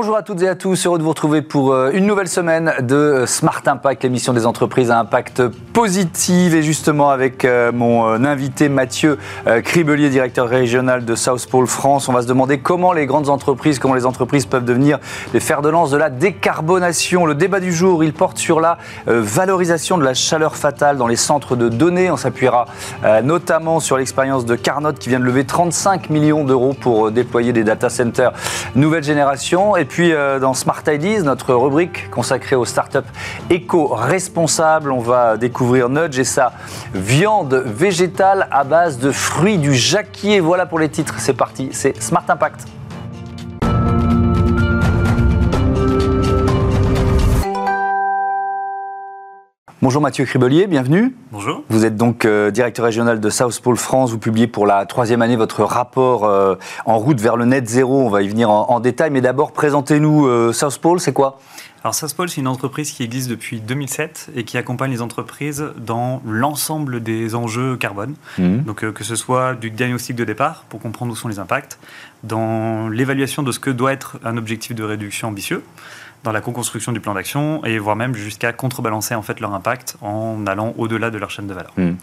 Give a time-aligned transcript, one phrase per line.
[0.00, 2.72] Bonjour à toutes et à tous, heureux de vous retrouver pour euh, une nouvelle semaine
[2.80, 6.54] de Smart Impact, l'émission des entreprises à impact positif.
[6.54, 9.18] Et justement, avec euh, mon euh, invité Mathieu
[9.62, 13.78] Cribelier, directeur régional de South Pole France, on va se demander comment les grandes entreprises,
[13.78, 15.00] comment les entreprises peuvent devenir
[15.34, 17.26] les fers de lance de la décarbonation.
[17.26, 21.16] Le débat du jour, il porte sur la valorisation de la chaleur fatale dans les
[21.16, 22.10] centres de données.
[22.10, 22.64] On s'appuiera
[23.22, 27.64] notamment sur l'expérience de Carnot qui vient de lever 35 millions d'euros pour déployer des
[27.64, 28.32] data centers
[28.74, 29.76] nouvelle génération.
[29.90, 32.98] Puis euh, dans Smart Ideas, notre rubrique consacrée aux startups
[33.50, 36.52] éco-responsables, on va découvrir Nudge et sa
[36.94, 40.38] viande végétale à base de fruits du jacquier.
[40.38, 42.79] Voilà pour les titres, c'est parti, c'est Smart Impact.
[49.82, 51.16] Bonjour Mathieu Cribelier, bienvenue.
[51.32, 51.64] Bonjour.
[51.70, 54.10] Vous êtes donc euh, directeur régional de South Pole France.
[54.10, 58.02] Vous publiez pour la troisième année votre rapport euh, en route vers le net zéro.
[58.02, 59.08] On va y venir en, détail.
[59.10, 61.40] Mais d'abord, présentez-nous euh, South Pole, c'est quoi?
[61.82, 66.20] Alors South c'est une entreprise qui existe depuis 2007 et qui accompagne les entreprises dans
[66.26, 68.16] l'ensemble des enjeux carbone.
[68.36, 68.58] Mmh.
[68.58, 71.78] Donc que ce soit du diagnostic de départ pour comprendre où sont les impacts,
[72.22, 75.62] dans l'évaluation de ce que doit être un objectif de réduction ambitieux,
[76.24, 79.96] dans la co-construction du plan d'action et voire même jusqu'à contrebalancer en fait leur impact
[80.02, 81.72] en allant au-delà de leur chaîne de valeur.
[81.76, 81.94] Hmm.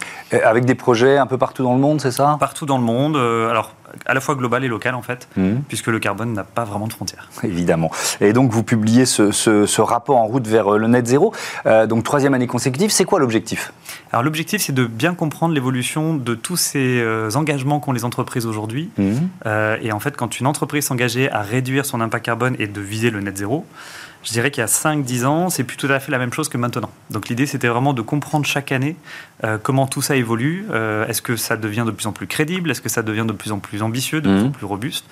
[0.43, 2.37] Avec des projets un peu partout dans le monde, c'est ça?
[2.39, 3.73] Partout dans le monde, euh, alors
[4.05, 5.57] à la fois global et local en fait, hmm.
[5.67, 7.29] puisque le carbone n'a pas vraiment de frontières.
[7.43, 7.91] Évidemment.
[8.21, 11.33] Et donc vous publiez ce, rapport en route vers euh, le net zéro,
[11.65, 12.91] euh, donc troisième année consécutive.
[12.91, 13.73] C'est quoi l'objectif?
[14.11, 17.03] Alors l'objectif c'est de bien comprendre l'évolution de tous ces
[17.35, 18.89] engagements qu'ont les entreprises aujourd'hui.
[18.97, 19.27] Hmm.
[19.81, 23.09] et en fait quand une entreprise s'engageait à réduire son impact carbone et de viser
[23.09, 23.65] le net zéro,
[24.27, 26.49] je dirais qu'il y a 5-10 ans, c'est plus tout à fait la même chose
[26.49, 26.91] que maintenant.
[27.11, 28.97] Donc l'idée, c'était vraiment de comprendre chaque année
[29.45, 30.65] euh, comment tout ça évolue.
[30.69, 32.69] Euh, est-ce que ça devient de plus en plus crédible?
[32.69, 34.51] Est-ce que ça devient de plus en plus ambitieux, de plus en mhm.
[34.51, 35.05] plus robuste?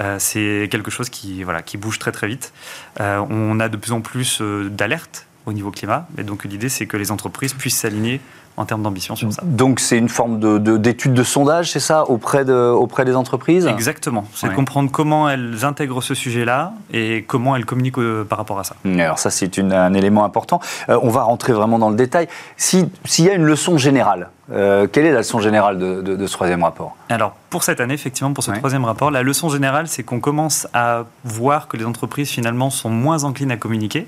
[0.00, 2.52] Euh, C'est quelque chose qui, voilà, qui bouge très très vite.
[3.00, 6.06] on a de plus en plus d'alertes au niveau climat.
[6.18, 8.20] Et donc l'idée, c'est que les entreprises puissent s'aligner
[8.58, 9.42] en termes d'ambition sur ça.
[9.44, 10.38] Donc c'est une forme
[10.78, 13.66] d'étude de, de, sondage, c'est ça, auprès, de, auprès des entreprises?
[13.66, 14.24] Exactement.
[14.34, 18.64] C'est comprendre comment elles intègrent ce sujet-là et comment elles communiquent euh, par rapport à
[18.64, 18.74] ça.
[18.84, 20.60] Alors ça, c'est un élément important.
[20.88, 22.28] Euh, on va rentrer vraiment dans le détail.
[22.56, 22.88] S'il
[23.18, 26.96] y a une leçon générale euh, quelle est la leçon générale de, ce troisième rapport
[27.10, 30.66] Alors, pour cette année, effectivement, pour ce troisième rapport, la leçon générale, c'est qu'on commence
[30.72, 34.06] à voir que les entreprises, finalement, sont moins enclines à communiquer.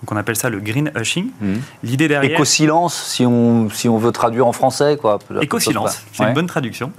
[0.00, 1.28] Donc, on appelle ça le green hushing.
[1.40, 1.54] Mmh.
[1.82, 2.32] L'idée derrière...
[2.32, 5.18] Éco-silence, si on, si on veut traduire en français, quoi.
[5.40, 6.92] Éco-silence, c'est une bonne traduction.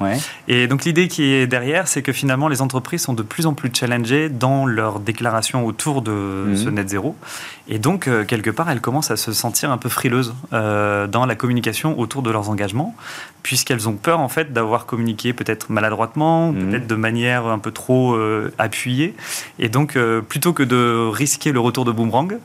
[0.47, 3.53] Et donc, l'idée qui est derrière, c'est que finalement, les entreprises sont de plus en
[3.53, 6.57] plus challengées dans leur déclaration autour de mmh.
[6.57, 7.15] ce net zéro.
[7.67, 11.25] Et donc, euh, quelque part, elles commencent à se sentir un peu frileuses euh, dans
[11.25, 12.82] la communication autour de leurs engagements,
[13.43, 16.69] puisqu'elles ont peur, en fait, d'avoir communiqué peut-être maladroitement, mhm.
[16.69, 19.15] peut-être de manière un peu trop euh, appuyée.
[19.59, 22.37] Et donc, plutôt que de risquer le retour de boomerang,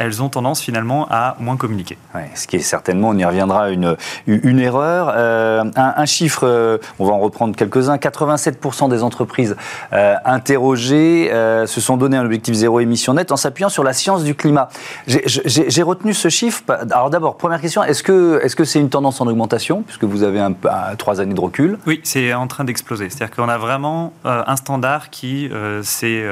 [0.00, 1.98] elles ont tendance finalement à moins communiquer.
[2.34, 3.96] ce qui est certainement, on y reviendra, une,
[4.26, 5.12] une erreur.
[5.14, 9.56] Euh, un, chiffre, euh, on va en reprendre quelques-uns, 87% des entreprises
[9.92, 11.28] euh, interrogées
[11.66, 14.70] se sont donné un objectif zéro émission nette en s'appuyant sur la science du climat.
[15.06, 16.62] J'ai retenu ce chiffre.
[16.90, 20.22] Alors d'abord, première question, est-ce que c'est -ce c'est une tendance en augmentation, puisque vous
[20.22, 20.54] avez un,
[20.96, 21.78] trois années de recul?
[21.86, 23.10] Oui, c'est en train d'exploser.
[23.10, 25.50] C'est-à-dire qu'on a vraiment un standard qui
[25.82, 26.24] s'est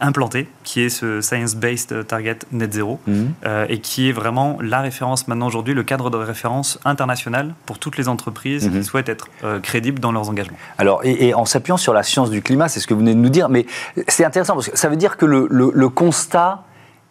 [0.00, 3.32] implanté, qui est ce Science-Based Target Net Zero, mhm.
[3.44, 7.78] euh, et qui est vraiment la référence maintenant aujourd'hui, le cadre de référence international pour
[7.78, 8.82] toutes les entreprises qui mhm.
[8.82, 10.56] souhaitent être euh, crédibles dans leurs engagements.
[10.78, 13.20] Alors, et, en s'appuyant sur la science du climat, c'est ce que vous venez de
[13.20, 13.66] nous dire, mais
[14.08, 16.64] c'est intéressant parce que ça veut dire que le constat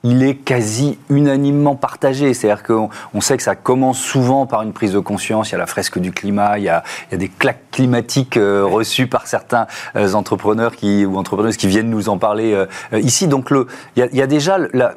[0.03, 2.34] il est quasi unanimement partagé.
[2.34, 5.50] C'est-à-dire qu'on on sait que ça commence souvent par une prise de conscience.
[5.50, 9.08] Il y a la fresque du climat, il y a, des claques climatiques euh, reçues
[9.08, 12.66] par certains euh, entrepreneurs qui, ou entrepreneuses qui viennent nous en parler euh,
[13.00, 13.28] ici.
[13.28, 14.96] Donc le, il, y a, déjà la,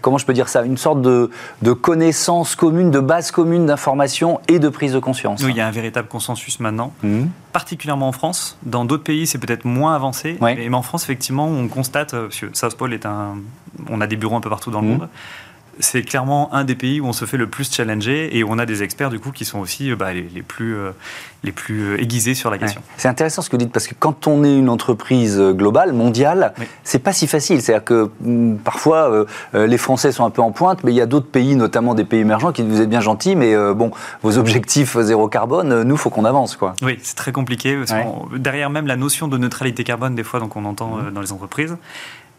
[0.00, 1.30] comment je peux dire ça, une sorte de,
[1.62, 5.42] de connaissance commune, de base commune d'information et de prise de conscience.
[5.42, 7.24] Oui, il y a un véritable consensus maintenant, mmh.
[7.52, 8.58] particulièrement en France.
[8.62, 12.40] Dans d'autres pays, c'est peut-être moins avancé, mais, en France, effectivement, on constate, euh, parce
[12.40, 13.36] que South Pole est un,
[13.88, 14.90] on a des bureaux un peu partout dans le mmh.
[14.90, 15.08] monde
[15.80, 18.58] c'est clairement un des pays où on se fait le plus challenger et où on
[18.58, 20.92] a des experts du coup qui sont aussi euh, bah, les, plus, euh,
[21.42, 22.82] les plus euh, aiguisés sur la question.
[22.96, 26.52] C'est intéressant ce que vous dites parce que quand on est une entreprise globale, mondiale,
[26.84, 27.62] c'est pas si facile.
[27.62, 31.06] C'est-à-dire que mm, parfois les Français sont un peu en pointe, mais il y a
[31.06, 33.90] d'autres pays, notamment des pays émergents, qui vous êtes bien gentils, mais bon,
[34.22, 36.74] vos objectifs zéro carbone, nous, faut qu'on avance, quoi.
[36.82, 37.78] Oui, c'est très compliqué.
[38.36, 41.10] derrière même la notion de neutralité carbone, des fois, donc on entend mmh.
[41.10, 41.76] dans les entreprises.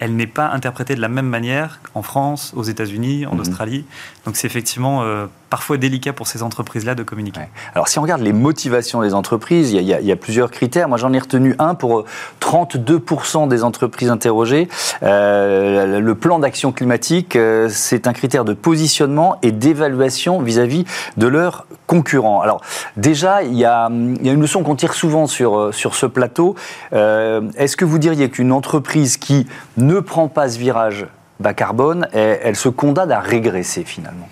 [0.02, 3.42] Elle n'est pas interprétée de la même manière en France, aux États-Unis, en mhm.
[3.42, 3.86] Australie.
[4.26, 7.42] Donc c'est effectivement euh, parfois délicat pour ces entreprises-là de communiquer.
[7.76, 10.90] Alors si on regarde les motivations des entreprises, il y, a, plusieurs critères.
[10.90, 12.06] Moi j'en ai retenu un pour
[12.40, 14.70] 32% des entreprises interrogées.
[15.04, 20.86] Euh, le plan d'action climatique, euh, c'est un critère de positionnement et d'évaluation vis-à-vis
[21.18, 22.42] de leurs concurrents.
[22.42, 22.62] Alors
[22.98, 26.56] déjà, il y a, une leçon qu'on tire souvent sur, sur ce plateau.
[26.92, 29.46] Est-ce que vous diriez qu'une entreprise qui
[29.78, 31.06] ne prend pas ce virage
[31.40, 34.30] bas carbone, elle, se condamne à régresser finalement.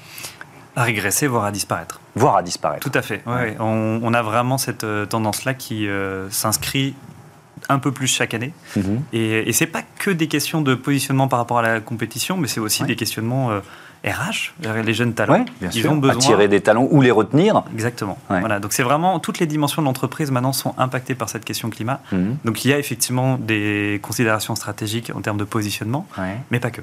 [0.76, 2.00] À régresser, voire à disparaître.
[2.16, 2.90] Voire à disparaître.
[2.90, 3.24] Tout à fait.
[3.60, 6.96] On, a vraiment cette euh, tendance-là qui euh, s'inscrit
[7.68, 8.54] un peu plus chaque année.
[8.78, 9.02] Mhm.
[9.12, 12.48] Et, et c'est pas que des questions de positionnement par rapport à la compétition, mais
[12.48, 13.60] c'est aussi des questionnements euh,
[14.06, 14.54] RH,
[14.86, 15.46] les jeunes talents.
[15.74, 16.16] ils ont besoin.
[16.16, 17.64] Attirer des talents ou les retenir.
[17.74, 18.18] Exactement.
[18.30, 18.60] Voilà.
[18.60, 22.00] Donc c'est vraiment toutes les dimensions de l'entreprise maintenant sont impactées par cette question climat.
[22.12, 22.38] Mhm.
[22.46, 26.08] Donc il y a effectivement des considérations stratégiques en termes de positionnement,
[26.52, 26.82] mais pas que.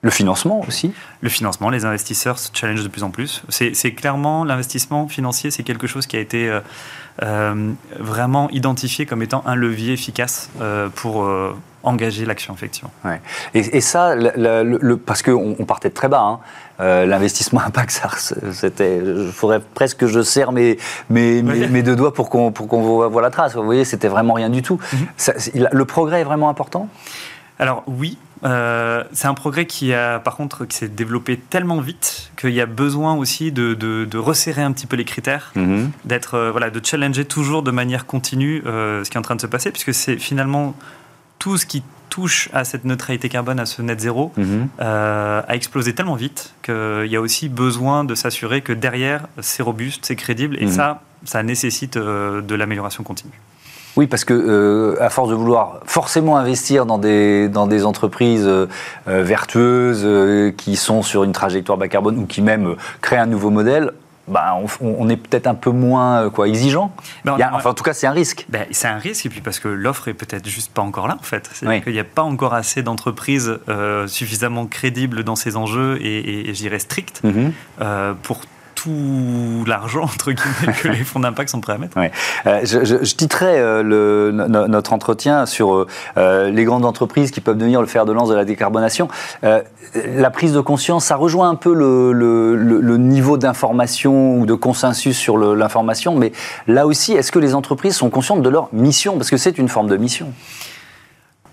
[0.00, 0.92] Le financement aussi
[1.22, 3.42] Le financement, les investisseurs se challengent de plus en plus.
[3.48, 6.60] C'est clairement l'investissement financier, c'est quelque chose qui a été euh,
[7.22, 11.28] euh, vraiment identifié comme étant un levier efficace euh, pour
[11.82, 12.90] engager l'action, effectivement.
[13.54, 16.40] Et, ça, le, parce qu'on on partait de très bas,
[16.80, 17.04] hein.
[17.06, 18.02] l'investissement impact,
[18.52, 20.78] c'était, il faudrait presque que je serre mes,
[21.10, 23.54] mes, mes, deux doigts pour qu'on qu'on voit la trace.
[23.54, 24.78] Vous voyez, c'était vraiment rien du tout.
[24.92, 25.68] Mhm.
[25.72, 26.88] le progrès est vraiment important?
[27.58, 32.30] Alors oui, euh, c'est un progrès qui a, par contre, qui s'est développé tellement vite
[32.38, 35.90] qu'il y a besoin aussi de, de, resserrer un petit peu les critères, mhm.
[36.04, 39.36] d'être, euh, voilà, de challenger toujours de manière continue euh, ce qui est en train
[39.36, 40.74] de se passer, puisque c'est finalement
[41.38, 44.68] tout ce qui touche à cette neutralité carbone, à ce net zéro, mhm.
[44.78, 50.04] a explosé tellement vite qu'il y a aussi besoin de s'assurer que derrière, c'est robuste,
[50.04, 50.72] c'est crédible, et mhm.
[50.72, 53.38] ça, ça nécessite de l'amélioration continue.
[53.98, 58.46] Oui, parce que euh, à force de vouloir forcément investir dans des, dans des entreprises
[58.46, 58.66] euh,
[59.08, 63.50] euh, vertueuses qui sont sur une trajectoire bas carbone ou qui même créent un nouveau
[63.50, 63.90] modèle,
[64.28, 66.92] bah, on, est peut-être un peu moins quoi, exigeant.
[67.24, 68.46] Ben, enfin, en tout cas, c'est un risque.
[68.48, 71.16] Ben, c'est un risque, et puis parce que l'offre est peut-être juste pas encore là,
[71.18, 71.48] en fait.
[71.52, 73.58] C'est-à-dire qu'il n'y a pas encore assez d'entreprises
[74.06, 78.14] suffisamment crédibles dans ces enjeux et, je dirais strictes mm-hmm.
[78.22, 78.42] pour
[78.78, 81.98] tout l'argent entre guillemets que les fonds d'impact sont prêts à mettre.
[82.46, 84.32] Euh, je, titrerai euh,
[84.68, 85.86] notre entretien sur
[86.16, 89.08] euh, les grandes entreprises qui peuvent devenir le fer de lance de la décarbonation.
[89.42, 95.38] la prise de conscience, ça rejoint un peu le niveau d'information ou de consensus sur
[95.38, 96.32] l'information, mais
[96.66, 99.16] là aussi, est-ce que les entreprises sont conscientes de leur mission?
[99.16, 100.32] Parce que c'est une forme de mission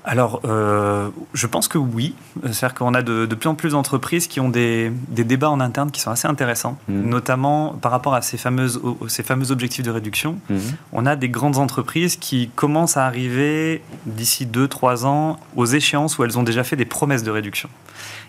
[0.06, 2.14] alors, euh, je pense que oui.
[2.44, 6.00] C'est-à-dire qu'on a de, plus en plus d'entreprises qui ont des, débats en interne qui
[6.00, 7.02] sont assez intéressants, mmh.
[7.02, 10.38] notamment par rapport à ces, fameuses, ces fameux objectifs de réduction.
[10.50, 10.58] Mmh.
[10.94, 16.24] On a des grandes entreprises qui commencent à arriver d'ici 2-3 ans aux échéances où
[16.24, 17.70] elles ont déjà fait des promesses de réduction.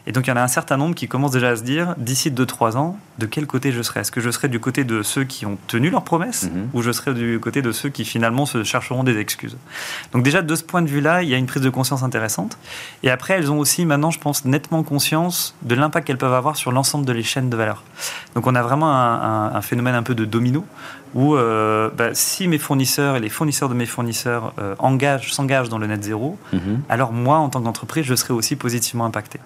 [0.06, 1.94] Et donc il y en a un certain nombre qui commencent déjà à se dire,
[1.98, 4.00] d'ici 2-3 ans, de quel côté je serai?
[4.00, 6.68] Est-ce que je serai du côté de ceux qui ont tenu leurs promesses mhm.
[6.74, 9.56] ou je serai du côté de ceux qui finalement se chercheront des excuses?
[10.12, 12.58] Donc déjà de ce point de vue-là, il y a une prise de conscience intéressante.
[13.02, 16.56] Et après, elles ont aussi maintenant, je pense, nettement conscience de l'impact qu'elles peuvent avoir
[16.56, 17.82] sur l'ensemble de les chaînes de valeur.
[18.34, 20.64] Donc on a vraiment un phénomène un peu de domino
[21.16, 25.70] où euh, bah, si mes fournisseurs et les fournisseurs de mes fournisseurs euh, engagent, s'engagent
[25.70, 26.82] dans le net zéro, mhm.
[26.90, 29.40] alors moi, en tant qu'entreprise, je serai aussi positivement impacté.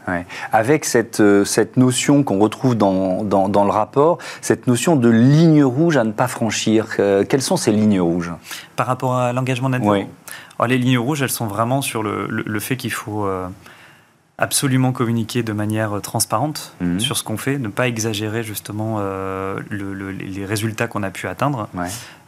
[0.53, 5.63] Avec cette, euh, cette notion qu'on retrouve dans, dans, le rapport, cette notion de ligne
[5.63, 8.33] rouge à ne pas franchir, quelles sont ces lignes rouges?
[8.75, 9.95] Par rapport à l'engagement net zéro?
[10.59, 13.29] Alors, Les lignes rouges, elles sont vraiment sur le, le fait qu'il faut
[14.41, 16.99] absolument communiquer de manière euh, transparente mhm.
[16.99, 21.69] sur ce qu'on fait, ne pas exagérer justement euh, les résultats qu'on a pu atteindre.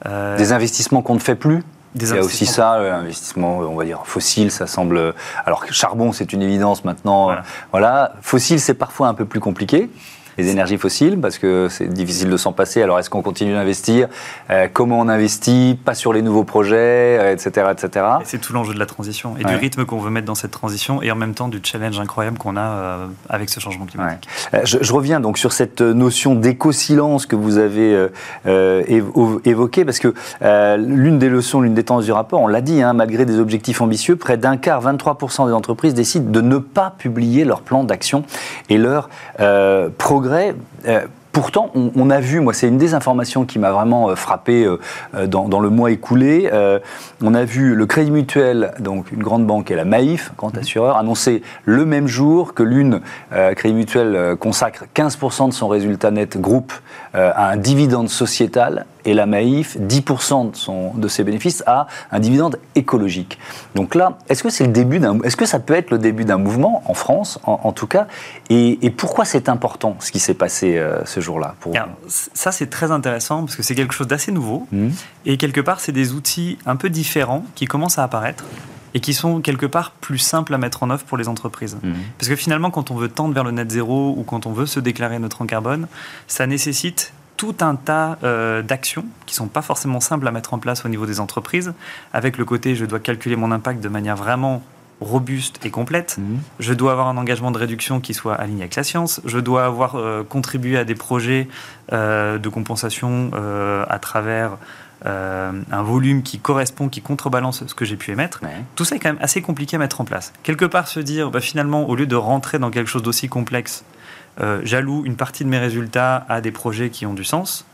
[0.07, 1.64] Euh, des investissements qu'on ne fait plus
[1.95, 5.12] il y a aussi ça, l'investissement, on va dire, fossile, ça semble...
[5.45, 7.37] Alors, charbon, c'est une évidence maintenant.
[7.71, 8.14] voilà.
[8.23, 9.90] Fossile, c'est parfois un peu plus compliqué
[10.38, 12.82] les énergies fossiles parce que c'est difficile de s'en passer.
[12.82, 14.08] Alors est-ce qu'on continue d'investir?
[14.50, 15.78] Euh, Comment on investit?
[15.84, 17.66] Pas sur les nouveaux projets, etc.
[17.66, 18.06] Euh, etc.
[18.24, 21.02] C'est tout l'enjeu de la transition et du rythme qu'on veut mettre dans cette transition
[21.02, 24.28] et en même temps du challenge incroyable qu'on a euh, avec ce changement climatique.
[24.64, 28.08] Je, reviens donc sur cette notion d'éco-silence que vous avez
[28.44, 30.14] évoquée parce que
[30.76, 33.80] l'une des leçons, l'une des tendances du rapport, on l'a dit, hein, malgré des objectifs
[33.80, 38.24] ambitieux, près d'un quart, 23% des entreprises décident de ne pas publier leur plan d'action
[38.68, 39.08] et leur
[39.98, 41.00] programme euh,
[41.33, 45.26] pourtant, on, a vu, moi c'est une des informations qui m'a vraiment euh, frappé euh,
[45.26, 46.50] dans, le mois écoulé,
[47.23, 50.97] on a vu le Crédit Mutuel, donc une grande banque et la Maïf, grand assureur,
[50.97, 53.00] annoncer le même jour que l'une,
[53.31, 56.73] Crédit Mutuel, consacre 15% de son résultat net groupe
[57.14, 62.21] à un dividende sociétal et la Maïf 10% de, son, de ses bénéfices à un
[62.21, 63.38] dividende écologique.
[63.75, 66.25] Donc là, est-ce que c'est le début d'un, est-ce que ça peut être le début
[66.25, 68.07] d'un mouvement en France, en, tout cas?
[68.50, 71.73] Et, pourquoi c'est important ce qui s'est passé euh, ce jour-là pour...
[72.07, 74.88] Ça, c'est très intéressant parce que c'est quelque chose d'assez nouveau mmh.
[75.26, 78.45] et quelque part, c'est des outils un peu différents qui commencent à apparaître
[78.94, 81.76] et qui sont quelque part plus simples à mettre en œuvre pour les entreprises.
[81.82, 81.92] Mmh.
[82.18, 84.66] Parce que finalement, quand on veut tendre vers le net zéro ou quand on veut
[84.66, 85.87] se déclarer neutre en carbone,
[86.26, 90.54] ça nécessite tout un tas euh, d'actions qui ne sont pas forcément simples à mettre
[90.54, 91.72] en place au niveau des entreprises,
[92.12, 94.62] avec le côté je dois calculer mon impact de manière vraiment
[95.00, 96.18] robuste et complète.
[96.18, 96.37] Mmh.
[96.61, 99.20] Je dois avoir un engagement de réduction qui soit aligné avec la science.
[99.25, 101.49] Je dois avoir euh, contribué à des projets
[101.92, 103.32] euh, de compensation
[103.88, 104.58] à travers
[105.04, 108.40] un volume qui correspond, qui contrebalance ce que j'ai pu émettre.
[108.76, 110.32] Tout ça est quand même assez compliqué à mettre en place.
[110.42, 113.85] Quelque part, se dire, bah, finalement, au lieu de rentrer dans quelque chose d'aussi complexe,
[114.40, 117.66] euh, j'alloue une partie de mes résultats à des projets qui ont du sens,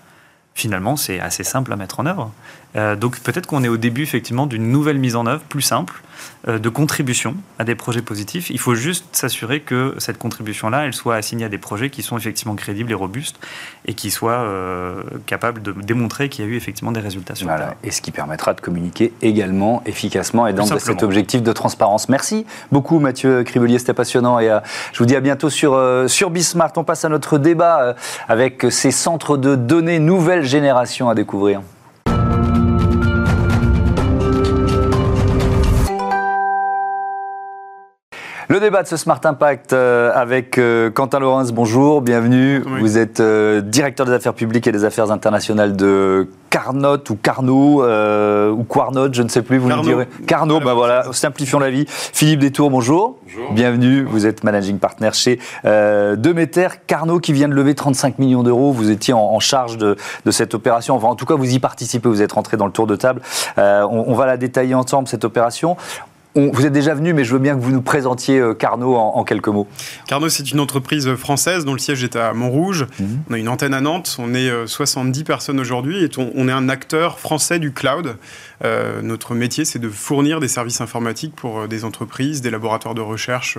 [0.55, 2.33] finalement, c'est assez simple à mettre en œuvre.
[2.77, 6.03] Euh, donc peut-être qu'on est au début effectivement d'une nouvelle mise en œuvre plus simple
[6.03, 6.08] euh,
[6.47, 8.51] de contribution à des projets positifs.
[8.51, 12.17] Il faut juste s'assurer que cette contribution-là, elle soit assignée à des projets qui sont
[12.17, 13.39] effectivement crédibles et robustes
[13.87, 17.47] et qui soient euh, capables de démontrer qu'il y a eu effectivement des résultats sur
[17.47, 17.75] voilà.
[17.85, 22.09] Et ce qui permettra de communiquer également efficacement et dans cet objectif de transparence.
[22.09, 24.59] Merci beaucoup Mathieu Cribelier, c'était passionnant et
[24.93, 26.73] je vous dis à bientôt sur, sur Bismart.
[26.77, 27.97] On passe à notre débat
[28.29, 31.63] avec ces centres de données nouvelle génération à découvrir.
[38.51, 42.65] Le débat de ce Smart Impact euh, avec euh, Quentin Laurence, bonjour, bienvenue.
[42.81, 47.85] Vous êtes euh, directeur des affaires publiques et des affaires internationales de Carnot ou Carnot
[47.85, 50.09] ou Quarnot, je ne sais plus, vous nous direz.
[50.27, 51.85] Carnot, ben voilà, simplifions la vie.
[51.89, 53.19] Philippe Détour, bonjour.
[53.27, 53.53] Bonjour.
[53.53, 56.69] Bienvenue, vous êtes managing partner chez Demeter.
[56.87, 59.95] Carnot qui vient de lever 35 millions d'euros, vous étiez en, charge de,
[60.31, 62.87] cette opération, enfin en tout cas vous y participez, vous êtes rentré dans le tour
[62.87, 63.21] de table.
[63.59, 65.77] on, on va la détailler ensemble, cette opération
[66.35, 69.25] vous êtes déjà venu, mais je veux bien que vous nous présentiez euh, Carnot en,
[69.25, 69.67] quelques mots.
[70.07, 72.87] Carnot, c'est une entreprise française dont le siège est à Montrouge.
[73.01, 73.23] Mhm.
[73.29, 74.17] On a une antenne à Nantes.
[74.19, 78.17] On est 70 euh, personnes aujourd'hui et on, est un acteur français du cloud.
[78.65, 83.01] Euh, notre métier, c'est de fournir des services informatiques pour des entreprises, des laboratoires de
[83.01, 83.59] recherche,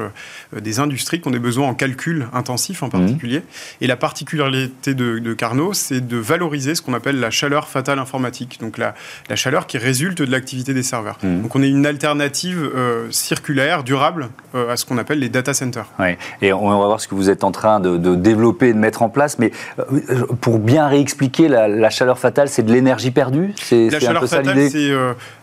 [0.55, 2.91] des industries qui ont des besoins en calcul intensif en mhm.
[2.91, 3.41] particulier.
[3.81, 8.57] Et la particularité de, Carnot, c'est de valoriser ce qu'on appelle la chaleur fatale informatique.
[8.61, 8.93] Donc la,
[9.35, 11.17] chaleur qui résulte de l'activité des serveurs.
[11.23, 11.41] Mhm.
[11.41, 15.53] Donc on est une alternative euh, circulaire, durable, euh, à ce qu'on appelle les data
[15.53, 15.85] centers.
[15.99, 16.15] Oui.
[16.41, 19.09] Et on va voir ce que vous êtes en train de, développer, de mettre en
[19.09, 19.39] place.
[19.39, 23.53] Mais euh, pour bien réexpliquer, la, chaleur fatale, c'est de l'énergie perdue?
[23.55, 24.91] C'est La chaleur fatale, c'est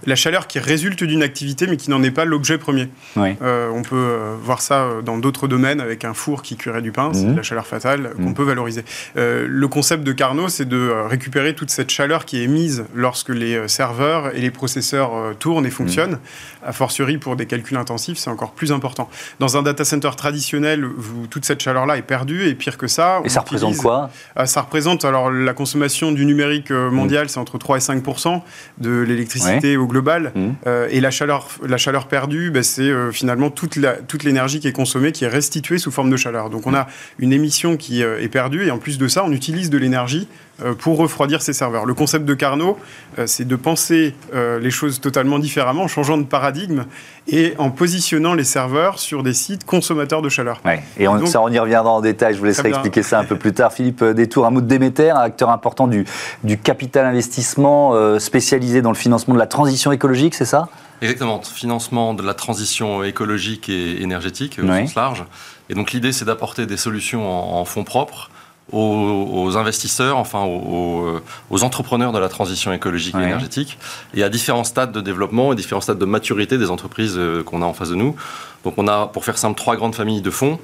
[0.06, 2.88] la chaleur qui résulte d'une activité, mais qui n'en est pas l'objet premier.
[3.16, 7.24] on peut voir ça dans d'autres domaines avec un four qui cuirait du pain, c'est
[7.24, 7.36] mhm.
[7.36, 8.34] la chaleur fatale qu'on mhm.
[8.34, 8.84] peut valoriser.
[9.14, 13.68] le concept de Carnot, c'est de récupérer toute cette chaleur qui est émise lorsque les
[13.68, 16.68] serveurs et les processeurs tournent et fonctionnent, mhm.
[16.68, 19.08] a fortiori pour des calculs intensifs, c'est encore plus important.
[19.40, 23.20] Dans un data center traditionnel, vous, toute cette chaleur-là est perdue, et pire que ça...
[23.24, 27.38] Et ça représente quoi euh, Ça représente, alors la consommation du numérique euh, mondial, c'est
[27.38, 28.42] entre 3 et 5%
[28.78, 30.48] de l'électricité au global, mmh.
[30.66, 34.72] euh, et la chaleur, la chaleur perdue, ben, c'est finalement toute l'énergie toute qui est
[34.72, 36.50] consommée, qui est restituée sous forme de chaleur.
[36.50, 36.86] Donc on a
[37.18, 40.45] une émission qui est perdue, et en plus de ça, on utilise de l'énergie euh,
[40.78, 41.84] pour refroidir ces serveurs.
[41.84, 42.78] Le concept de Carnot,
[43.18, 46.84] euh, c'est de penser euh, les choses totalement différemment, en changeant de paradigme
[47.28, 50.60] et en positionnant les serveurs sur des sites consommateurs de chaleur.
[50.98, 53.36] Et, on, ça, on y reviendra en détail, je vous laisserai expliquer ça un peu
[53.36, 53.72] plus tard.
[53.72, 56.04] Philippe Détour, un mot de Déméter, un acteur important du,
[56.44, 60.68] du capital investissement spécialisé dans le financement de la transition écologique, c'est ça?
[61.02, 65.24] Exactement, financement de la transition écologique et énergétique au sens large.
[65.68, 68.30] Et donc l'idée, c'est d'apporter des solutions en fonds propres
[68.72, 73.78] aux, investisseurs, enfin aux, entrepreneurs de la transition écologique et énergétique,
[74.14, 77.62] et à différents stades de développement et différents stades de maturité des entreprises euh, qu'on
[77.62, 78.16] a en face de nous.
[78.64, 80.58] Donc on a, pour faire simple, trois grandes familles de fonds.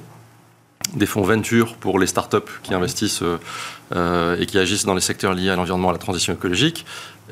[0.95, 3.39] Des fonds venture pour les startups qui investissent euh,
[3.95, 6.85] euh, et qui agissent dans les secteurs liés à l'environnement et à la transition écologique,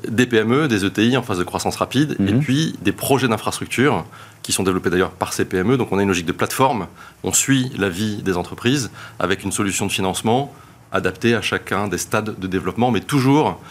[0.07, 2.39] des PME, des ETI en phase de croissance rapide, et mhm.
[2.39, 4.05] puis des projets d'infrastructure
[4.41, 5.77] qui sont développés d'ailleurs par ces PME.
[5.77, 6.87] Donc on a une logique de plateforme,
[7.23, 10.53] on suit la vie des entreprises avec une solution de financement
[10.91, 13.61] adaptée à chacun des stades de développement, mais toujours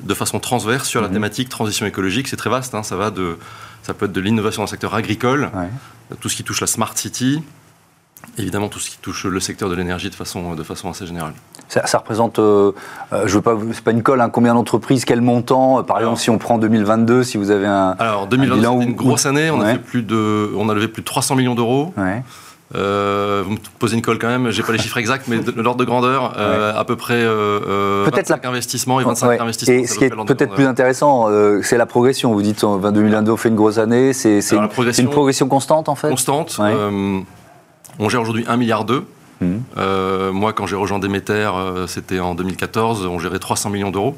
[0.00, 1.14] de façon transverse sur la mhm.
[1.14, 2.28] thématique transition écologique.
[2.28, 2.82] C'est très vaste, hein.
[2.82, 3.38] ça, va de,
[3.82, 5.50] ça peut être de l'innovation dans le secteur agricole,
[6.20, 7.42] tout ce qui touche la smart city,
[8.38, 11.32] évidemment tout ce qui touche le secteur de l'énergie de façon, de façon assez générale.
[11.68, 12.70] Ça, représente, euh,
[13.12, 16.20] euh, je veux pas, c'est pas une colle, hein, combien d'entreprises, quel montant Par exemple,
[16.20, 17.96] si on prend 2022, si vous avez un.
[17.98, 19.50] Alors 2022, c'est une grosse année.
[19.50, 21.92] On a fait plus de, on a levé plus de 300 millions d'euros.
[22.74, 25.52] euh, vous me posez une colle quand même, j'ai pas les chiffres exacts, mais de,
[25.60, 29.76] l'ordre de grandeur, euh, à peu près euh, peut-être 25 investissements et 25 investissements.
[29.76, 31.28] Et ce qui est peut-être plus intéressant,
[31.62, 32.32] c'est la progression.
[32.32, 34.68] Vous dites en 2022, on fait une grosse année, c'est une,
[34.98, 36.08] une, progression constante en fait?
[36.08, 36.60] Constante.
[37.98, 38.84] On gère aujourd'hui 1,2 milliard
[39.40, 39.62] Mhm.
[39.76, 44.16] Euh, moi, quand j'ai rejoint Demeter, euh, c'était en 2014, on gérait 300 millions d'euros.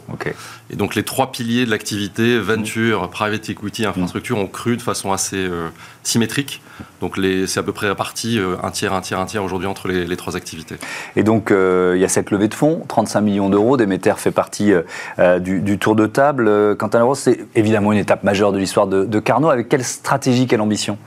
[0.70, 5.12] Et donc les trois piliers de l'activité, venture, private equity, infrastructure, ont cru de façon
[5.12, 5.68] assez euh,
[6.02, 6.62] symétrique.
[7.00, 10.16] Donc c'est à peu près réparti un tiers, un tiers, un tiers aujourd'hui entre les,
[10.16, 10.76] trois activités.
[11.16, 13.76] Et donc il y a cette levée de fonds, 35 millions d'euros.
[13.76, 14.72] Demeter fait partie
[15.40, 16.76] du, tour de table.
[16.76, 19.48] Quant à l'euro, c'est évidemment une étape majeure de l'histoire de, de Carnot.
[19.48, 20.98] Avec quelle stratégie, quelle ambition?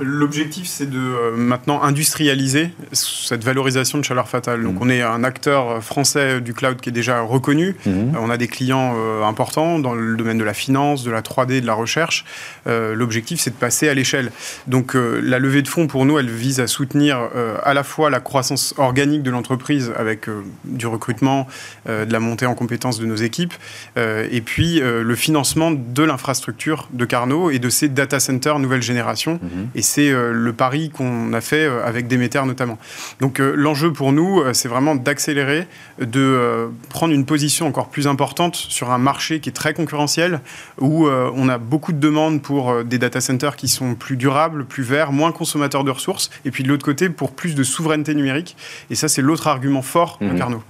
[0.00, 4.62] L'objectif, c'est de euh, maintenant industrialiser cette valorisation de chaleur fatale.
[4.62, 4.82] Donc, mhm.
[4.82, 7.76] on est un acteur français du cloud qui est déjà reconnu.
[7.86, 11.20] Euh, on a des clients euh, importants dans le domaine de la finance, de la
[11.20, 12.24] 3D, de la recherche.
[12.66, 14.30] L'objectif, c'est de passer à l'échelle.
[14.66, 17.18] Donc, la levée de fonds, pour nous, elle vise à soutenir
[17.62, 20.26] à la fois la croissance organique de l'entreprise avec
[20.64, 21.46] du recrutement,
[21.86, 23.54] de la montée en compétences de nos équipes,
[23.96, 29.40] et puis le financement de l'infrastructure de Carnot et de ses data centers nouvelle génération.
[29.74, 32.78] Et c'est euh, le pari qu'on a fait euh, avec Demeter notamment.
[33.20, 35.66] Donc euh, l'enjeu pour nous, c'est vraiment d'accélérer,
[36.00, 40.40] de prendre une position encore plus importante sur un marché qui est très concurrentiel,
[40.80, 44.82] où on a beaucoup de demandes pour des data centers qui sont plus durables, plus
[44.82, 48.56] verts, moins consommateurs de ressources, et puis de l'autre côté, pour plus de souveraineté numérique.
[48.90, 50.38] Et ça, c'est l'autre argument fort de mmh.
[50.38, 50.62] Carnot.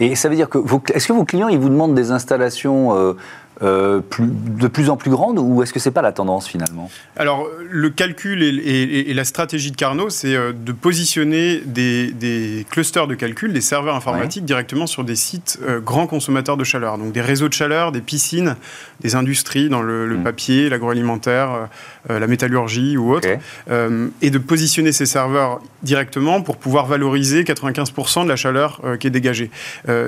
[0.00, 0.58] Et ça veut dire que,
[0.94, 3.14] est-ce que vos clients, ils vous demandent des installations euh,
[3.60, 6.90] de plus en plus grande ou est-ce que c'est pas la tendance finalement?
[7.16, 13.14] Alors le calcul et, la stratégie de Carnot, c'est euh, de positionner des, clusters de
[13.14, 17.20] calcul, des serveurs informatiques directement sur des sites euh, grands consommateurs de chaleur, donc des
[17.20, 18.56] réseaux de chaleur, des piscines,
[19.00, 20.22] des industries dans le, mm.
[20.22, 21.68] papier, l'agroalimentaire,
[22.08, 23.28] la métallurgie ou autre,
[24.22, 29.10] et de positionner ces serveurs directement pour pouvoir valoriser 95% de la chaleur qui est
[29.10, 29.50] dégagée.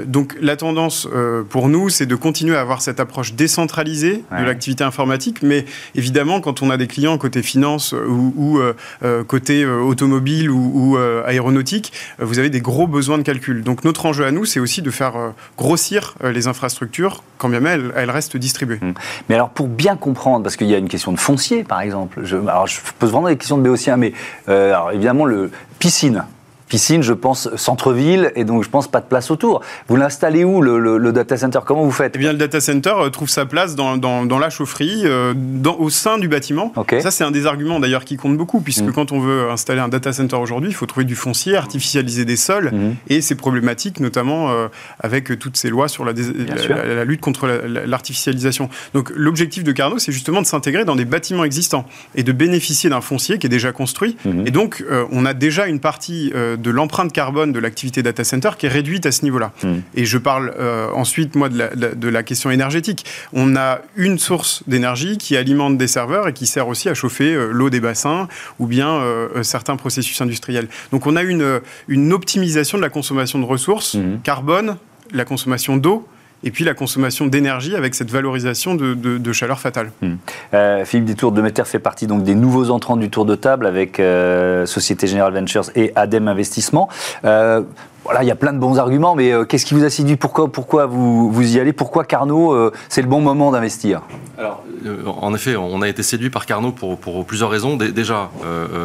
[0.07, 1.09] donc la tendance
[1.49, 5.65] pour nous, c'est de continuer à avoir cette approche décentralisé de l'activité informatique, mais
[5.95, 10.97] évidemment, quand on a des clients côté finance ou, euh, euh, côté euh, automobile ou,
[11.27, 13.63] aéronautique, vous avez des gros besoins de calcul.
[13.63, 15.15] Donc notre enjeu à nous, c'est aussi de faire
[15.57, 18.79] grossir les infrastructures, quand bien même elles, restent distribuées.
[18.83, 18.95] Hum.
[19.29, 21.90] Mais alors, pour bien comprendre, parce qu'il y a une question de foncier, par exemple,
[22.23, 24.13] je, alors je pose vraiment des questions de béotien, mais
[24.47, 26.25] alors, évidemment, le piscine,
[26.71, 29.61] piscine, je pense centre-ville, et donc je pense pas de place autour.
[29.89, 31.59] Vous l'installez où le, data center?
[31.67, 32.15] Comment vous faites?
[32.15, 35.77] Eh bien, le data center euh, trouve sa place dans, dans, la chaufferie, euh, dans,
[35.77, 36.73] au sein du bâtiment.
[37.01, 38.93] Ça, c'est un des arguments d'ailleurs qui compte beaucoup, puisque mm.
[38.93, 42.37] quand on veut installer un data center aujourd'hui, il faut trouver du foncier, artificialiser des
[42.37, 42.95] sols, mm.
[43.09, 44.69] et c'est problématique, notamment euh,
[45.01, 48.71] avec toutes ces lois sur la, la, lutte contre l'artificialisation.
[48.95, 52.89] Donc, l'objectif de Carnot, c'est justement de s'intégrer dans des bâtiments existants et de bénéficier
[52.91, 54.17] d'un foncier qui est déjà construit.
[54.25, 54.47] Mm-hmm.
[54.47, 58.67] Et donc, on a déjà une partie de l'empreinte carbone de l'activité data center qui
[58.67, 59.53] est réduite à ce niveau-là.
[59.63, 59.79] Hmm.
[59.95, 63.05] Et je parle euh, ensuite, moi, de la, de la, question énergétique.
[63.33, 67.35] On a une source d'énergie qui alimente des serveurs et qui sert aussi à chauffer
[67.35, 70.69] euh, l'eau des bassins ou bien euh, certains processus industriels.
[70.93, 74.21] Donc on a une, une optimisation de la consommation de ressources, hmm.
[74.23, 74.77] carbone,
[75.13, 76.07] la consommation d'eau,
[76.45, 79.93] et puis la consommation d'énergie avec cette valorisation de, chaleur fatale.
[80.03, 80.15] Hmm.
[80.55, 83.67] Euh, Philippe Détour de Meter fait partie donc des nouveaux entrants du tour de table
[83.67, 86.89] avec euh, Société Générale Ventures et ADEM Investissement.
[87.25, 87.63] Euh,
[88.11, 90.17] voilà, il y a plein de bons arguments, mais qu'est-ce qui vous a séduit?
[90.17, 91.73] Pourquoi, pourquoi vous, vous y allez?
[91.73, 94.03] Pourquoi Carnot, c'est le bon moment d'investir?
[94.37, 94.65] Alors,
[95.07, 97.77] en effet, on a été séduit par Carnot pour, pour plusieurs raisons.
[97.77, 98.31] Déjà,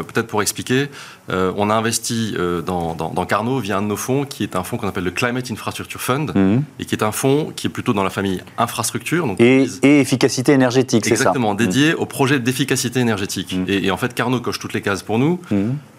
[0.08, 0.90] peut-être pour expliquer,
[1.32, 4.56] euh, on a investi euh, dans, dans, Carnot via un de nos fonds qui est
[4.56, 6.64] un fonds qu'on appelle le Climate Infrastructure Fund mhm.
[6.80, 9.26] et qui est un fonds qui est plutôt dans la famille infrastructure.
[9.26, 11.24] Donc et, efficacité énergétique, c'est ça?
[11.24, 12.00] Exactement, dédié mhm.
[12.00, 13.56] au projet d'efficacité énergétique.
[13.58, 13.66] Mhm.
[13.68, 15.40] Et, en fait, Carnot coche toutes les cases pour nous.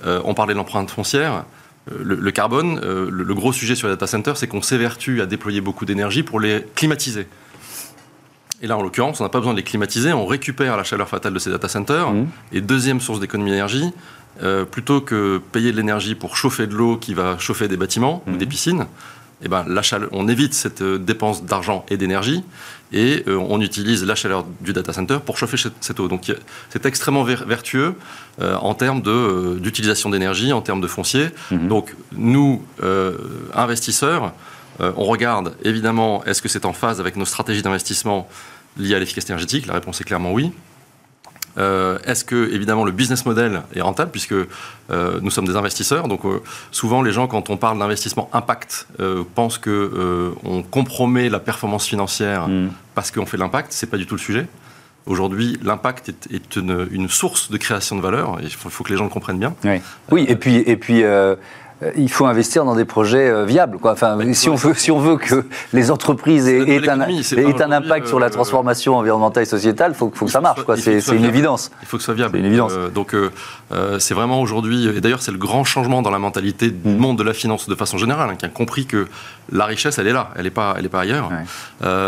[0.07, 1.45] Euh, on parlait de l'empreinte foncière.
[1.88, 5.85] Le, carbone, le, gros sujet sur les data centers, c'est qu'on s'évertue à déployer beaucoup
[5.85, 7.29] d'énergie pour les climatiser.
[8.62, 11.09] Et là, en l'occurrence, on n'a pas besoin de les climatiser, on récupère la chaleur
[11.09, 12.09] fatale de ces data centers.
[12.53, 13.92] Et deuxième source d'économie d'énergie,
[14.42, 18.22] euh, plutôt que payer de l'énergie pour chauffer de l'eau qui va chauffer des bâtiments
[18.27, 18.51] ou des mhm.
[18.51, 18.87] piscines,
[19.42, 22.42] eh ben, la on évite cette euh, dépense d'argent et d'énergie
[22.92, 26.09] et euh, on utilise la chaleur du data center pour chauffer cette eau.
[26.09, 26.33] Donc
[26.70, 27.94] c'est extrêmement vertueux
[28.40, 29.03] en termes
[29.61, 31.29] d'utilisation d'énergie, en termes de foncier.
[31.51, 31.68] Mhm.
[31.68, 32.62] Donc nous,
[33.55, 34.33] investisseurs,
[34.79, 38.29] on regarde évidemment est-ce que c'est en phase avec nos stratégies d'investissement
[38.77, 39.66] liées à l'efficacité énergétique?
[39.66, 40.53] La réponse est clairement oui.
[41.59, 44.47] Euh, est-ce que, évidemment, le business model est rentable, puisque euh,
[45.23, 48.87] nous sommes des investisseurs Donc, euh, souvent, les gens, quand on parle d'investissement impact,
[49.35, 52.71] pensent qu'on compromet la performance financière mm.
[52.95, 53.73] parce qu'on fait l'impact.
[53.73, 54.47] Ce n'est pas du tout le sujet.
[55.07, 58.38] Aujourd'hui, l'impact est, une, source de création de valeur.
[58.42, 59.55] Il faut, que les gens le comprennent bien.
[60.11, 61.05] Oui, et puis, et puis
[61.97, 63.79] il faut investir dans des projets euh, viables.
[63.79, 63.93] Quoi.
[63.93, 68.19] Enfin, si, on veut, si on veut que les entreprises aient, un, un, impact sur
[68.19, 70.61] la euh, transformation environnementale et sociétale, il faut, faut que ça marche.
[70.77, 71.71] C'est une évidence.
[71.83, 72.39] Il faut que ce soit viable.
[72.39, 72.73] Une évidence.
[72.95, 73.15] donc,
[73.99, 76.97] c'est vraiment aujourd'hui, et d'ailleurs, c'est le grand changement dans la mentalité du mm.
[76.97, 79.07] monde de la finance de façon générale, hein, qui a compris que
[79.53, 81.31] la richesse, elle est là, elle n'est pas, elle est pas ailleurs.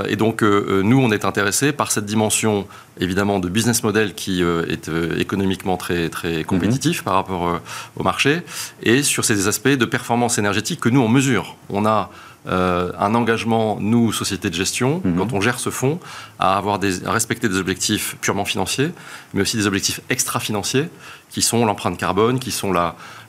[0.09, 2.67] et donc, nous, on est intéressés par cette dimension
[3.01, 7.05] évidemment de business model qui est économiquement très, très compétitif mm-hmm.
[7.05, 7.61] par rapport
[7.97, 8.43] au marché
[8.83, 11.57] et sur ces aspects de performance énergétique que nous, on mesure.
[11.69, 12.11] On a
[12.49, 15.17] euh, un engagement, nous, société de gestion, mhm.
[15.17, 15.99] quand on gère ce fonds,
[16.39, 18.91] à, avoir des, à respecter des objectifs purement financiers,
[19.35, 20.89] mais aussi des objectifs extra-financiers,
[21.31, 22.73] qui sont l'empreinte carbone, qui sont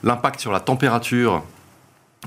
[0.02, 1.42] l'impact sur la température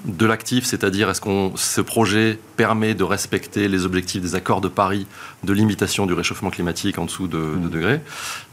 [0.05, 4.67] de l'actif, c'est-à-dire est-ce que ce projet permet de respecter les objectifs des accords de
[4.67, 5.07] Paris
[5.43, 7.69] de limitation du réchauffement climatique en dessous de 2 mmh.
[7.69, 7.99] degrés.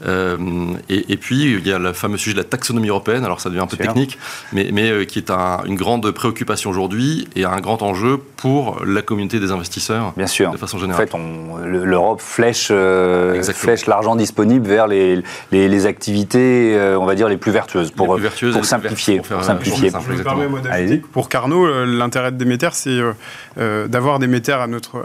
[0.05, 0.37] Euh,
[0.89, 3.61] et, puis, il y a le fameux sujet de la taxonomie européenne, alors ça devient
[3.61, 4.17] un peu technique,
[4.53, 9.01] mais, mais euh, qui est une grande préoccupation aujourd'hui et un grand enjeu pour la
[9.01, 10.51] communauté des investisseurs Bien sûr.
[10.51, 11.07] de façon générale.
[11.11, 17.27] En fait, l'Europe flèche, euh, flèche l'argent disponible vers les, les, activités, on va dire,
[17.27, 19.21] les plus vertueuses, pour, pour simplifier.
[19.21, 19.91] Pour, simplifier.
[21.11, 22.99] Pour Carnot, l'intérêt de Déméter, c'est
[23.57, 25.03] d'avoir Déméter à, notre,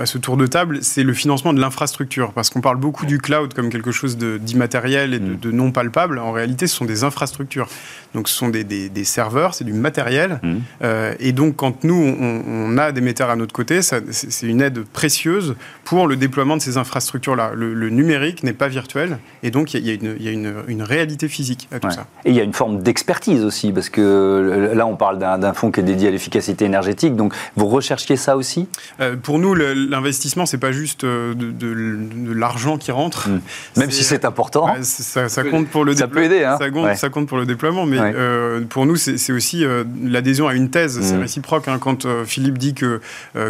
[0.00, 3.18] à ce tour de table, c'est le financement de l'infrastructure, parce qu'on parle beaucoup du
[3.18, 5.54] cloud comme quelque chose d'immatériel et de, mm.
[5.54, 6.18] non palpable.
[6.18, 7.68] En réalité, ce sont des infrastructures.
[8.14, 10.40] Donc, ce sont des, des, serveurs, c'est du matériel.
[10.42, 10.56] Mm.
[10.82, 14.84] Euh, et donc, quand nous, on, a des metteurs à notre côté, c'est une aide
[14.84, 17.52] précieuse pour le déploiement de ces infrastructures-là.
[17.54, 20.82] Le, numérique n'est pas virtuel, et donc il y a, une, y a une, une,
[20.82, 22.06] réalité physique à tout ça.
[22.24, 25.54] Et il y a une forme d'expertise aussi, parce que euh, là, on parle d'un
[25.58, 27.16] fonds qui est dédié à l'efficacité énergétique.
[27.16, 28.68] Donc, vous recherchiez ça aussi?
[29.00, 33.28] Euh, Pour nous, l'investissement, c'est pas juste de, de, l'argent qui rentre.
[33.28, 33.40] Mm.
[33.76, 34.68] Même si c'est important.
[34.82, 36.44] ça, ça, compte pour le ça peut aider.
[36.44, 36.56] Hein.
[36.58, 40.48] ça, compte, ça, compte, pour le déploiement, mais euh, pour nous, c'est aussi euh, l'adhésion
[40.48, 41.00] à une thèse.
[41.02, 41.20] C'est mm.
[41.20, 41.68] réciproque.
[41.68, 41.78] Hein.
[41.80, 43.00] Quand euh, Philippe dit que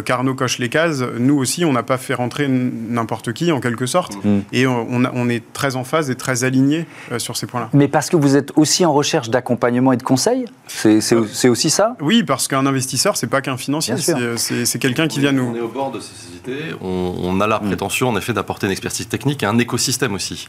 [0.05, 3.85] Carnot coche les cases, nous aussi, on n'a pas fait rentrer n'importe qui, en quelque
[3.85, 4.15] sorte.
[4.23, 4.39] Mm.
[4.53, 6.85] Et on, on, est très en phase et très aligné
[7.17, 7.69] sur ces points-là.
[7.73, 11.95] Mais parce que vous êtes aussi en recherche d'accompagnement et de conseil C'est aussi ça?
[12.01, 13.95] Oui, parce qu'un investisseur, c'est pas qu'un financier.
[13.97, 15.51] C'est quelqu'un qui vient nous.
[15.53, 16.75] On est au bord de ces sociétés.
[16.81, 17.67] On, a la mm.
[17.67, 20.47] prétention, en effet, d'apporter une expertise technique et un écosystème aussi,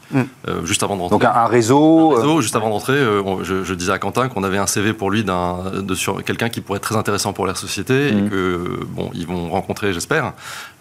[0.64, 1.18] juste avant de rentrer.
[1.18, 2.12] Donc un, réseau.
[2.16, 2.98] Un réseau, juste avant d'entrer,
[3.42, 6.60] je, je, disais à Quentin qu'on avait un CV pour lui de sur quelqu'un qui
[6.60, 8.30] pourrait être très intéressant pour la société et mmh.
[8.30, 10.32] que bon, ils vont rencontrer, j'espère.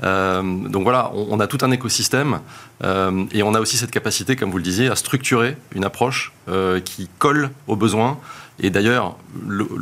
[0.04, 2.40] Euh, donc voilà, on, a tout un écosystème
[2.84, 6.32] euh, et on a aussi cette capacité, comme vous le disiez, à structurer une approche
[6.48, 8.18] euh, qui colle aux besoins.
[8.62, 9.16] Et d'ailleurs,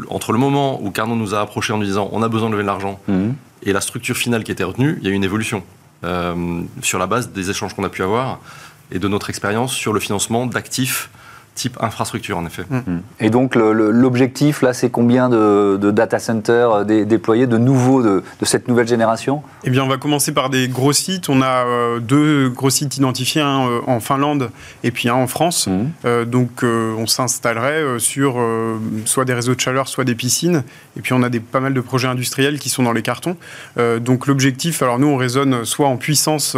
[0.10, 2.54] entre le moment où Carnot nous a approché en nous disant on a besoin de
[2.54, 3.30] lever de l'argent mmh.
[3.64, 5.64] et la structure finale qui était retenue, il y a eu une évolution
[6.84, 8.40] sur la base des échanges qu'on a pu avoir
[8.92, 11.10] et de notre expérience sur le financement d'actifs
[11.58, 12.64] type infrastructure, en effet.
[12.70, 12.78] Mm.
[12.78, 13.02] Mm.
[13.20, 18.68] Et donc, l'objectif, là, c'est combien de, data centers euh, déployés, de nouveaux, de, cette
[18.68, 19.42] nouvelle génération?
[19.64, 21.28] Eh bien, on va commencer par des gros sites.
[21.28, 24.52] On a euh, deux gros sites identifiés, un euh, en Finlande
[24.84, 25.68] et puis un en France.
[25.68, 26.26] Mm.
[26.26, 28.38] donc, on s'installerait sur
[29.06, 30.64] soit des réseaux de chaleur, soit des piscines.
[30.96, 33.36] Et puis, on a des, pas mal de projets industriels qui sont dans les cartons.
[34.00, 36.56] donc, l'objectif, alors nous, on raisonne soit en puissance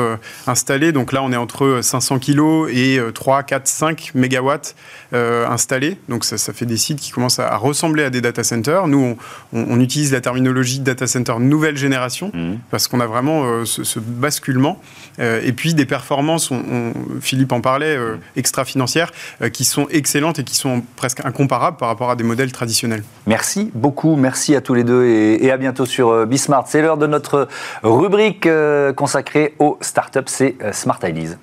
[0.47, 0.91] installée.
[0.91, 4.75] Donc là, on est entre 500 kg et 3, 4, 5 mégawatts
[5.13, 5.97] euh, installés.
[6.07, 8.87] Donc ça, fait des sites qui commencent à, ressembler à des data centers.
[8.87, 9.17] Nous,
[9.53, 12.59] on, utilise la terminologie data center nouvelle génération mhm.
[12.69, 14.79] parce qu'on a vraiment euh, ce, basculement.
[15.19, 18.19] Euh, et puis des performances, on, Philippe en parlait, mhm.
[18.35, 19.11] extra-financières,
[19.51, 23.03] qui sont excellentes et qui sont presque incomparables par rapport à des modèles traditionnels.
[23.25, 26.65] Merci beaucoup, merci à tous les deux et, à bientôt sur Bismart.
[26.67, 27.47] C'est l'heure de notre
[27.83, 28.47] rubrique
[28.95, 31.37] consacrée aux startups, c'est Smart Ideas.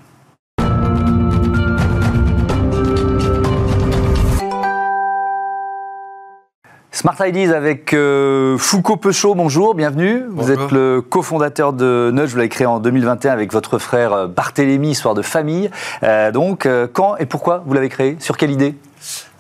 [6.96, 10.22] Smart Ideas avec euh, Foucault Peuchot, bonjour, bienvenue.
[10.30, 14.26] Vous êtes le cofondateur de Nudge, vous l'avez créé en 2021 avec votre frère euh,
[14.28, 15.70] Barthélémy, histoire de famille.
[16.02, 18.16] Euh, donc, quand et pourquoi vous l'avez créé?
[18.18, 18.74] Sur quelle idée?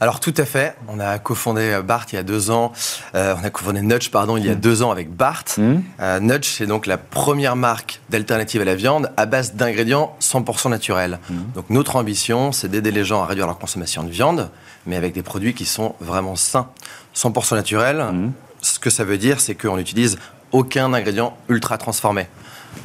[0.00, 2.72] Alors tout à fait, on a cofondé Bart il y a deux ans,
[3.14, 4.60] on a cofondé Nudge pardon il y a mm.
[4.60, 5.44] deux ans avec Bart.
[5.56, 5.78] Mm.
[6.20, 11.18] Nudge c'est donc la première marque d'alternative à la viande à base d'ingrédients 100% naturels.
[11.30, 11.34] Mm.
[11.54, 14.50] Donc notre ambition c'est d'aider les gens à réduire leur consommation de viande,
[14.86, 16.68] mais avec des produits qui sont vraiment sains.
[17.16, 18.32] 100% naturel, mhm.
[18.62, 20.18] ce que ça veut dire, c'est qu'on n'utilise
[20.52, 22.26] aucun ingrédient ultra transformé.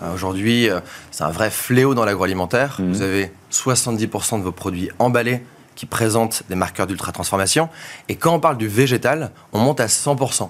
[0.02, 0.80] Euh, aujourd'hui, euh,
[1.12, 2.78] c'est un vrai fléau dans l'agroalimentaire.
[2.80, 5.44] Vous avez 70% de vos produits emballés
[5.76, 7.70] qui présentent des marqueurs d'ultra transformation.
[8.10, 10.50] Et quand on parle du végétal, on monte à 100%.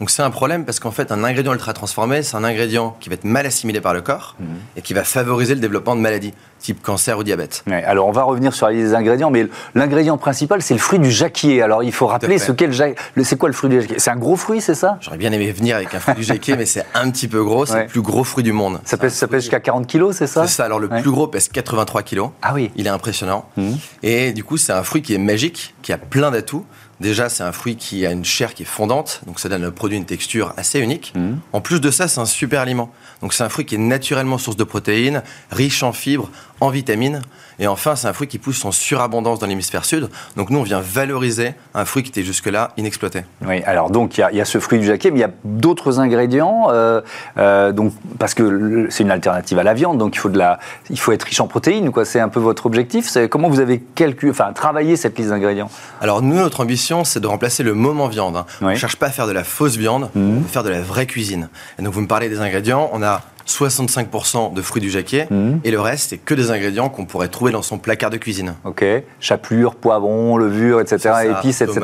[0.00, 3.08] Donc c'est un problème parce qu'en fait, un ingrédient ultra transformé, c'est un ingrédient qui
[3.08, 4.46] va être mal assimilé par le corps mhm.
[4.76, 6.34] et qui va favoriser le développement de maladies.
[6.64, 7.62] Type cancer ou diabète.
[7.66, 11.60] alors on va revenir sur les ingrédients, mais l'ingrédient principal c'est le fruit du jacquier.
[11.60, 13.98] Alors il faut rappeler ce qu'est le C'est quoi le fruit du jacquier?
[13.98, 14.96] C'est un gros fruit, c'est ça?
[15.00, 17.66] J'aurais bien aimé venir avec un fruit du jacquier, mais c'est un petit peu gros.
[17.66, 18.80] C'est le plus gros fruit du monde.
[18.84, 20.46] Ça pèse, ça pèse jusqu'à 40 kilos, c'est ça?
[20.46, 20.64] C'est ça.
[20.64, 22.30] Alors le plus gros pèse 83 kilos.
[22.40, 22.70] Ah oui.
[22.76, 23.46] Il est impressionnant.
[23.56, 23.72] Mmh.
[24.02, 26.64] Et du coup c'est un fruit qui est magique, qui a plein d'atouts.
[27.00, 29.72] Déjà, c'est un fruit qui a une chair qui est fondante, donc ça donne au
[29.72, 31.12] produit une texture assez unique.
[31.16, 31.34] Mmh.
[31.52, 32.90] En plus de ça, c'est un super aliment.
[33.20, 37.22] Donc c'est un fruit qui est naturellement source de protéines, riche en fibres, en vitamines.
[37.58, 40.08] Et enfin, c'est un fruit qui pousse en surabondance dans l'hémisphère sud.
[40.36, 43.22] Donc nous, on vient valoriser un fruit qui était jusque-là inexploité.
[43.46, 46.00] Oui, alors donc il y, a ce fruit du jacquier, mais il y a d'autres
[46.00, 47.00] ingrédients, euh,
[47.38, 50.58] euh, donc, parce que c'est une alternative à la viande, donc il faut, de la,
[50.90, 51.90] il faut être riche en protéines.
[52.04, 53.16] C'est un peu votre objectif.
[53.30, 55.70] Comment vous avez calculé, enfin, travaillé cette liste d'ingrédients?
[56.00, 58.36] Alors nous, notre ambition, c'est de remplacer le moment viande.
[58.36, 58.46] Hein.
[58.60, 60.20] On ne cherche pas à faire de la fausse viande, mmh.
[60.20, 61.48] on veut faire de la vraie cuisine.
[61.78, 65.60] Et donc vous me parlez des ingrédients, on a 65% de fruits du jacquier mhm.
[65.64, 68.54] et le reste, c'est que des ingrédients qu'on pourrait trouver dans son placard de cuisine.
[68.64, 68.84] Ok,
[69.20, 71.80] chapelure, poivron, levure, etc., épices, etc.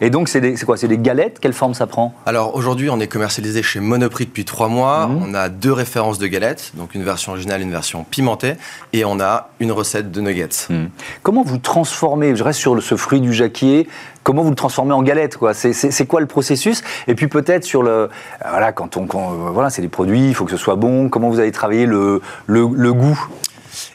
[0.00, 0.76] Et donc, c'est quoi?
[0.76, 1.38] C'est des galettes?
[1.40, 2.14] Quelle forme ça prend?
[2.26, 5.06] Alors aujourd'hui, on est commercialisé chez Monoprix depuis trois mois.
[5.06, 5.22] Mhm.
[5.22, 8.54] On a deux références de galettes, donc une version originale et une version pimentée,
[8.92, 10.48] et on a une recette de nuggets.
[10.70, 10.88] Mhm.
[11.22, 13.88] Comment vous transformez, je reste sur ce fruit du jacquier,
[14.22, 16.82] comment vous le transformez en galette quoi C'est quoi le processus?
[17.06, 18.08] Et puis peut-être sur le
[18.48, 21.08] voilà quand on voilà c'est des produits, il faut que ce soit bon.
[21.08, 23.18] Comment vous avez travaillé le, le goût?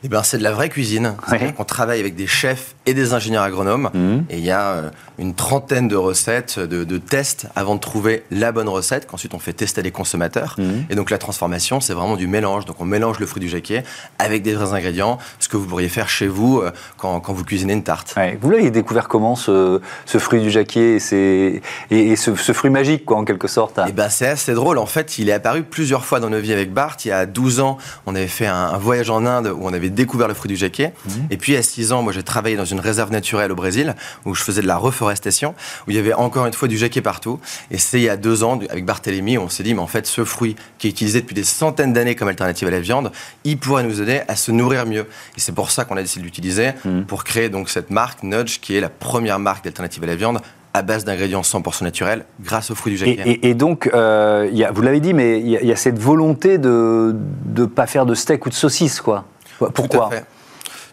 [0.03, 1.15] Eh ben, c'est de la vraie cuisine.
[1.57, 3.89] On travaille avec des chefs et des ingénieurs agronomes.
[3.93, 4.25] Mhm.
[4.29, 8.51] Et il y a euh, une trentaine de recettes, de, tests avant de trouver la
[8.51, 10.55] bonne recette, qu'ensuite on fait tester les consommateurs.
[10.57, 10.85] Mhm.
[10.89, 12.65] Et donc la transformation, c'est vraiment du mélange.
[12.65, 13.83] Donc on mélange le fruit du jacquier
[14.19, 17.73] avec des vrais ingrédients, ce que vous pourriez faire chez vous euh, quand, vous cuisinez
[17.73, 18.15] une tarte.
[18.41, 23.25] Vous l'avez découvert comment ce, fruit du jacquier et, et, ce, fruit magique, quoi, en
[23.25, 24.77] quelque sorte Eh ben, c'est assez drôle.
[24.77, 26.95] En fait, il est apparu plusieurs fois dans nos vies avec Bart.
[27.03, 29.73] Il y a 12 ans, on avait fait un, un voyage en Inde où on
[29.73, 30.91] avait découvert le fruit du jacquier.
[31.05, 31.27] Mhm.
[31.31, 34.35] Et puis à 6 ans, moi j'ai travaillé dans une réserve naturelle au Brésil où
[34.35, 35.55] je faisais de la reforestation,
[35.87, 37.39] où il y avait encore une fois du jacquier partout.
[37.71, 40.07] Et c'est il y a deux ans, avec Barthélemy, on s'est dit, mais en fait,
[40.07, 43.11] ce fruit qui est utilisé depuis des centaines d'années comme alternative à la viande,
[43.43, 45.07] il pourrait nous aider à se nourrir mieux.
[45.35, 47.05] Et c'est pour ça qu'on a décidé de l'utiliser, mhm.
[47.05, 50.39] pour créer donc cette marque Nudge, qui est la première marque d'alternative à la viande
[50.73, 53.47] à base d'ingrédients 100% naturels grâce aux fruits du jacquier.
[53.47, 57.15] Et, donc, euh, y a, vous l'avez dit, mais il y, a cette volonté de
[57.55, 59.25] ne pas faire de steak ou de saucisse, quoi.
[59.57, 60.25] Pourquoi Tout à fait.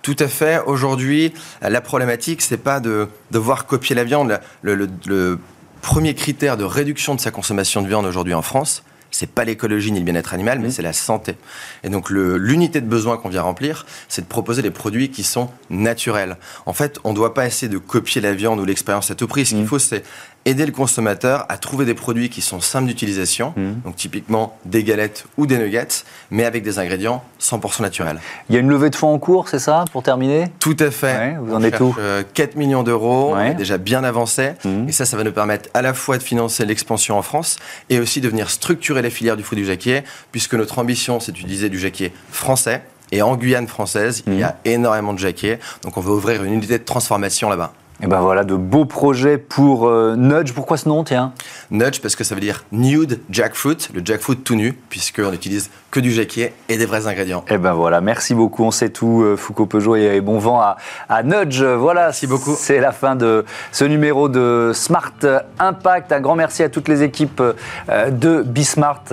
[0.05, 0.61] Tout à fait.
[0.67, 4.39] Aujourd'hui, la problématique, c'est pas de devoir copier la viande.
[4.61, 5.39] Le,
[5.81, 9.93] premier critère de réduction de sa consommation de viande aujourd'hui en France, c'est pas l'écologie
[9.93, 10.73] ni le bien-être animal, mais mmh.
[10.73, 11.37] c'est la santé.
[11.85, 15.49] Et donc l'unité de besoin qu'on vient remplir, c'est de proposer des produits qui sont
[15.71, 16.37] naturels.
[16.67, 19.27] En fait, on ne doit pas essayer de copier la viande ou l'expérience à tout
[19.27, 19.47] prix.
[19.47, 19.67] Ce qu'il mmh.
[19.67, 20.05] faut, c'est
[20.45, 23.73] aider le consommateur à trouver des produits qui sont simples d'utilisation, mmh.
[23.85, 28.21] donc typiquement des galettes ou des nuggets, mais avec des ingrédients 100% naturels.
[28.49, 30.47] Il y a une levée de fonds en cours, c'est ça, pour terminer?
[30.59, 31.37] Tout à fait.
[31.41, 31.95] vous en êtes où?
[31.95, 34.89] 4 euh, millions d'euros, déjà bien avancé, mmh.
[34.89, 37.57] et ça, ça va nous permettre à la fois de financer l'expansion en France
[37.89, 40.03] et aussi de venir structurer les filières du fruit du jacquier,
[40.33, 44.51] puisque notre ambition, c'est d'utiliser du jacquier français, et en Guyane française, il y a
[44.51, 44.69] mmh.
[44.69, 47.73] énormément de jacquier, donc on veut ouvrir une unité de transformation là-bas.
[48.03, 50.53] Et ben voilà, de beaux projets pour euh, Nudge.
[50.53, 51.33] Pourquoi ce nom, tiens?
[51.71, 56.01] Nudge parce que ça veut dire nude jackfruit, le jackfruit tout nu, puisqu'on n'utilise que
[56.01, 57.45] du jacquier et des vrais ingrédients.
[57.49, 60.77] Et ben voilà, merci beaucoup, on sait tout, euh, Foucault Peugeot, et bon vent à,
[61.09, 61.63] à Nudge.
[61.63, 62.57] Voilà, merci beaucoup.
[62.59, 65.15] C'est la fin de ce numéro de Smart
[65.61, 66.11] Impact.
[66.13, 67.41] Un grand merci à toutes les équipes
[67.89, 69.05] euh, de Bismart,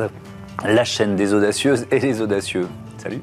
[0.66, 2.68] la chaîne des audacieuses et les audacieux.
[2.98, 3.22] Salut